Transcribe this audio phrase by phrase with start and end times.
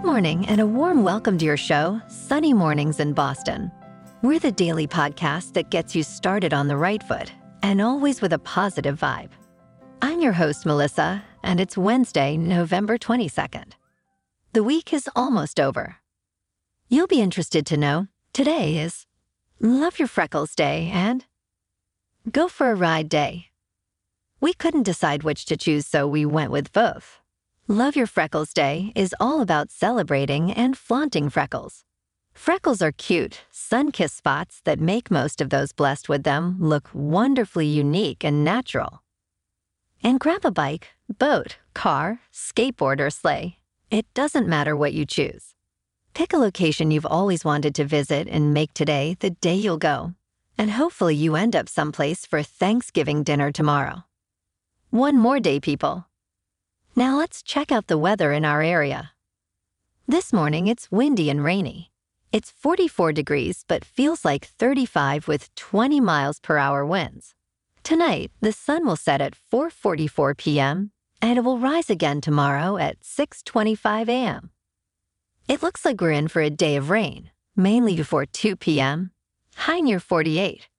[0.00, 3.70] Good morning and a warm welcome to your show, Sunny Mornings in Boston.
[4.22, 7.30] We're the daily podcast that gets you started on the right foot
[7.62, 9.28] and always with a positive vibe.
[10.00, 13.72] I'm your host, Melissa, and it's Wednesday, November 22nd.
[14.54, 15.96] The week is almost over.
[16.88, 19.04] You'll be interested to know today is
[19.60, 21.26] Love Your Freckles Day and
[22.32, 23.48] Go for a Ride Day.
[24.40, 27.19] We couldn't decide which to choose, so we went with both.
[27.70, 31.84] Love Your Freckles Day is all about celebrating and flaunting freckles.
[32.34, 36.90] Freckles are cute, sun kissed spots that make most of those blessed with them look
[36.92, 39.04] wonderfully unique and natural.
[40.02, 43.58] And grab a bike, boat, car, skateboard, or sleigh.
[43.88, 45.54] It doesn't matter what you choose.
[46.12, 50.14] Pick a location you've always wanted to visit and make today the day you'll go.
[50.58, 54.02] And hopefully you end up someplace for Thanksgiving dinner tomorrow.
[54.90, 56.09] One more day, people.
[56.96, 59.12] Now let's check out the weather in our area.
[60.08, 61.92] This morning it's windy and rainy.
[62.32, 67.34] It's 44 degrees but feels like 35 with 20 miles per hour winds.
[67.84, 70.90] Tonight, the sun will set at 4:44 p.m.
[71.22, 74.50] and it will rise again tomorrow at 6:25 a.m.
[75.48, 79.12] It looks like we're in for a day of rain, mainly before 2 p.m.
[79.54, 80.69] High near 48.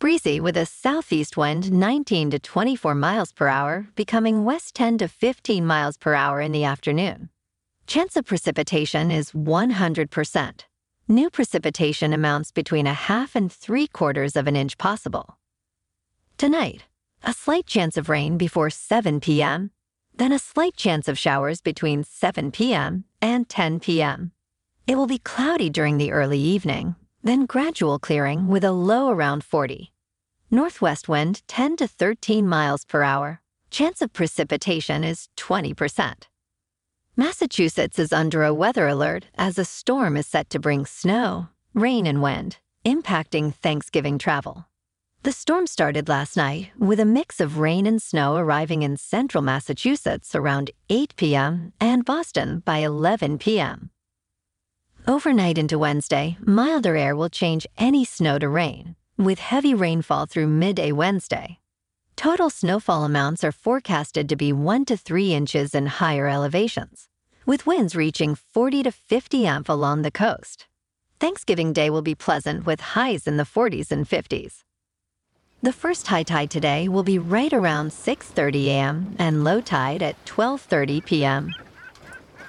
[0.00, 5.08] Breezy with a southeast wind 19 to 24 miles per hour, becoming west 10 to
[5.08, 7.30] 15 miles per hour in the afternoon.
[7.88, 10.60] Chance of precipitation is 100%.
[11.08, 15.36] New precipitation amounts between a half and three quarters of an inch possible.
[16.36, 16.84] Tonight,
[17.24, 19.72] a slight chance of rain before 7 p.m.,
[20.14, 23.02] then a slight chance of showers between 7 p.m.
[23.20, 24.30] and 10 p.m.
[24.86, 26.94] It will be cloudy during the early evening,
[27.28, 29.92] then gradual clearing with a low around 40.
[30.50, 33.42] Northwest wind 10 to 13 miles per hour.
[33.70, 36.22] Chance of precipitation is 20%.
[37.18, 42.06] Massachusetts is under a weather alert as a storm is set to bring snow, rain,
[42.06, 44.64] and wind, impacting Thanksgiving travel.
[45.22, 49.42] The storm started last night with a mix of rain and snow arriving in central
[49.42, 51.74] Massachusetts around 8 p.m.
[51.78, 53.90] and Boston by 11 p.m.
[55.08, 60.48] Overnight into Wednesday, milder air will change any snow to rain, with heavy rainfall through
[60.48, 61.60] midday Wednesday.
[62.14, 67.08] Total snowfall amounts are forecasted to be 1 to 3 inches in higher elevations,
[67.46, 70.66] with winds reaching 40 to 50 amp along the coast.
[71.18, 74.62] Thanksgiving Day will be pleasant with highs in the 40s and 50s.
[75.62, 79.16] The first high tide today will be right around 6:30 a.m.
[79.18, 81.54] and low tide at 12:30 p.m.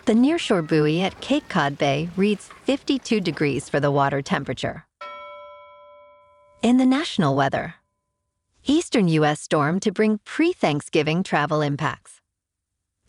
[0.05, 4.85] The nearshore buoy at Cape Cod Bay reads 52 degrees for the water temperature.
[6.61, 7.75] In the national weather,
[8.65, 9.39] Eastern U.S.
[9.39, 12.19] storm to bring pre Thanksgiving travel impacts.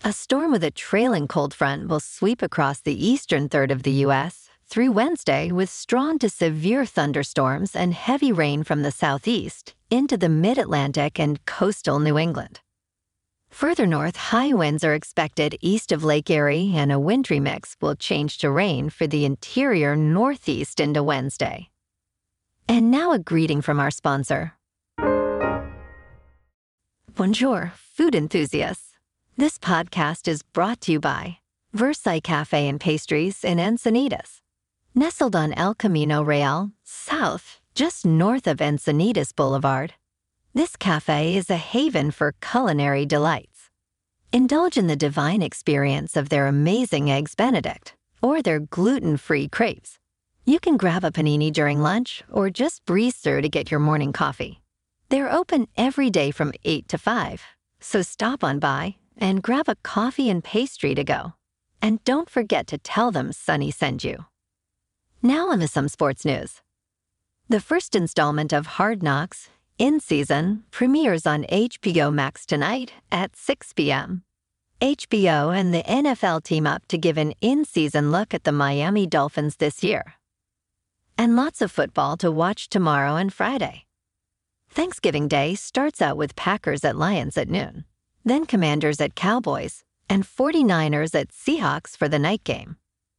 [0.05, 4.05] A storm with a trailing cold front will sweep across the eastern third of the
[4.07, 4.49] U.S.
[4.65, 10.29] through Wednesday with strong to severe thunderstorms and heavy rain from the southeast into the
[10.29, 12.61] mid Atlantic and coastal New England.
[13.51, 17.95] Further north, high winds are expected east of Lake Erie, and a wintry mix will
[17.95, 21.69] change to rain for the interior northeast into Wednesday.
[22.69, 24.55] And now a greeting from our sponsor.
[27.15, 28.95] Bonjour, food enthusiasts.
[29.37, 31.39] This podcast is brought to you by
[31.73, 34.41] Versailles Cafe and Pastries in Encinitas.
[34.95, 39.95] Nestled on El Camino Real, south, just north of Encinitas Boulevard,
[40.53, 43.71] this cafe is a haven for culinary delights.
[44.33, 49.99] Indulge in the divine experience of their amazing Eggs Benedict or their gluten free crepes.
[50.45, 54.13] You can grab a panini during lunch or just breeze through to get your morning
[54.13, 54.61] coffee.
[55.09, 57.43] They're open every day from 8 to 5,
[57.81, 61.35] so stop on by and grab a coffee and pastry to go.
[61.81, 64.27] And don't forget to tell them Sunny sent you.
[65.23, 66.61] Now on to some sports news.
[67.49, 69.49] The first installment of Hard Knocks
[69.81, 74.23] in Season premieres on HBO Max tonight at 6 p.m.
[74.83, 79.07] HBO and the NFL team up to give an in season look at the Miami
[79.07, 80.17] Dolphins this year.
[81.17, 83.87] And lots of football to watch tomorrow and Friday.
[84.69, 87.87] Thanksgiving Day starts out with Packers at Lions at noon,
[88.23, 92.77] then Commanders at Cowboys, and 49ers at Seahawks for the night game.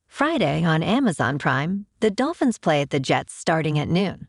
[0.07, 4.27] Friday on Amazon Prime, the Dolphins play at the Jets starting at noon.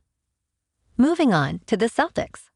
[0.98, 2.50] Moving on to the Celtics.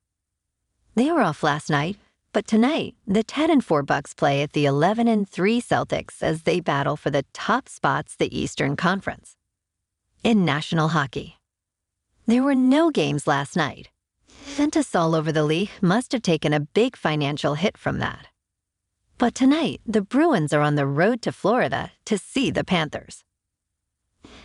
[0.95, 1.97] They were off last night,
[2.35, 6.43] but tonight the 10 and 4 Bucks play at the 11 and 3 Celtics as
[6.43, 9.37] they battle for the top spots the Eastern Conference.
[10.23, 11.39] In national hockey.
[12.27, 13.89] There were no games last night.
[14.29, 18.27] Ventus all over the league must have taken a big financial hit from that.
[19.17, 23.25] But tonight, the Bruins are on the road to Florida to see the Panthers.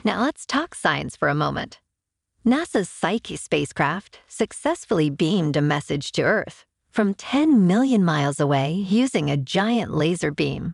[0.05, 1.81] Now let's talk science for a moment.
[2.43, 9.29] NASA's Psyche spacecraft successfully beamed a message to Earth from 10 million miles away using
[9.29, 10.73] a giant laser beam.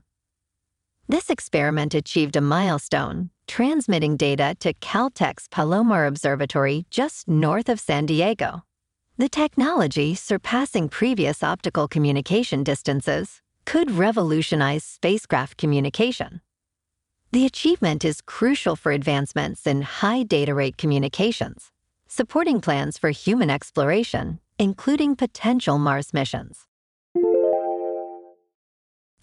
[1.09, 8.05] This experiment achieved a milestone, transmitting data to Caltech's Palomar Observatory just north of San
[8.05, 8.63] Diego.
[9.17, 16.39] The technology, surpassing previous optical communication distances, could revolutionize spacecraft communication.
[17.37, 21.71] The achievement is crucial for advancements in high data rate communications,
[22.07, 26.65] supporting plans for human exploration, including potential Mars missions.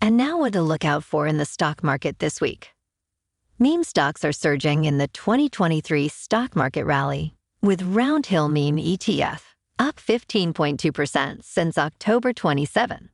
[0.01, 2.69] And now, what to look out for in the stock market this week.
[3.59, 9.43] Meme stocks are surging in the 2023 stock market rally, with Roundhill Meme ETF
[9.81, 13.09] up 15.2% since October 27.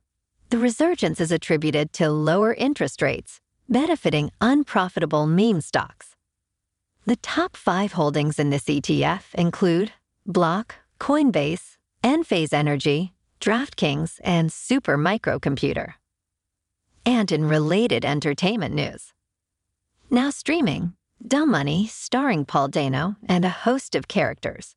[0.51, 6.15] The resurgence is attributed to lower interest rates, benefiting unprofitable meme stocks.
[7.05, 9.93] The top five holdings in this ETF include
[10.25, 15.93] Block, Coinbase, Enphase Energy, DraftKings, and Super Microcomputer.
[17.05, 19.13] And in related entertainment news.
[20.11, 20.93] Now streaming,
[21.25, 24.75] Dumb Money, starring Paul Dano and a host of characters.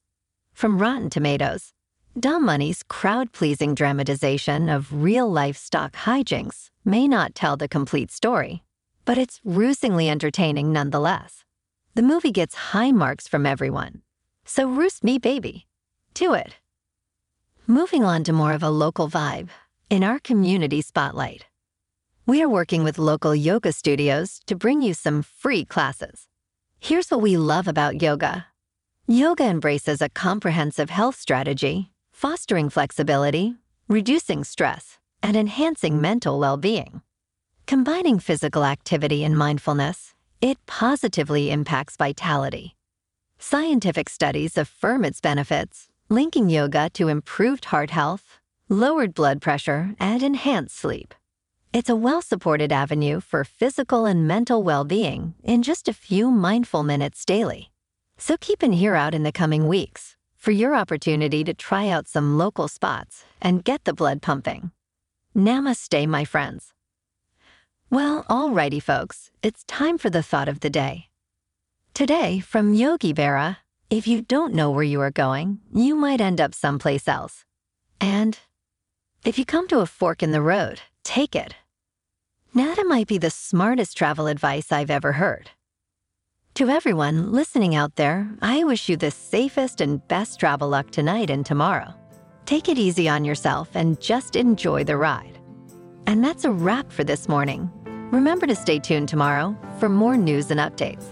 [0.55, 1.73] From Rotten Tomatoes,
[2.19, 8.11] Dumb Money's crowd pleasing dramatization of real life stock hijinks may not tell the complete
[8.11, 8.64] story,
[9.05, 11.45] but it's rootingly entertaining nonetheless.
[11.95, 14.03] The movie gets high marks from everyone.
[14.45, 15.67] So roost me, baby.
[16.15, 16.57] To it.
[17.67, 19.49] Moving on to more of a local vibe,
[19.89, 21.47] in our community spotlight.
[22.27, 26.27] We are working with local yoga studios to bring you some free classes.
[26.81, 28.47] Here's what we love about yoga
[29.07, 33.55] yoga embraces a comprehensive health strategy fostering flexibility,
[33.89, 37.03] reducing stress, and enhancing mental well being.
[37.67, 40.13] Combining physical activity and mindfulness,
[40.43, 42.77] it positively impacts vitality.
[43.39, 48.39] Scientific studies affirm its benefits, linking yoga to improved heart health,
[48.69, 51.15] lowered blood pressure, and enhanced sleep.
[51.73, 56.31] It's a well supported avenue for physical and mental well being in just a few
[56.31, 57.71] mindful minutes daily.
[58.19, 62.09] So keep an ear out in the coming weeks for your opportunity to try out
[62.09, 64.71] some local spots and get the blood pumping.
[65.35, 66.74] Namaste, my friends.
[67.91, 71.11] Well, alrighty, folks, it's time for the thought of the day.
[71.93, 73.59] Today, from Yogi Berra,
[73.91, 77.45] if you don't know where you are going, you might end up someplace else.
[78.01, 78.39] And
[79.25, 81.55] if you come to a fork in the road, take it.
[82.55, 85.51] That might be the smartest travel advice I've ever heard.
[86.55, 91.31] To everyone listening out there, I wish you the safest and best travel luck tonight
[91.31, 91.95] and tomorrow.
[92.47, 95.34] Take it easy on yourself and just enjoy the ride.
[96.07, 97.71] And that's a wrap for this morning.
[98.13, 101.05] Remember to stay tuned tomorrow for more news and updates.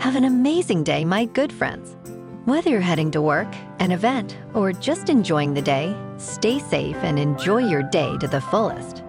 [0.00, 1.96] Have an amazing day, my good friends.
[2.44, 3.48] Whether you're heading to work,
[3.78, 8.40] an event, or just enjoying the day, stay safe and enjoy your day to the
[8.40, 9.04] fullest.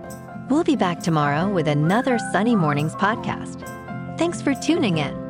[0.50, 3.68] We'll be back tomorrow with another Sunny Mornings podcast.
[4.20, 5.23] Thanks for tuning in.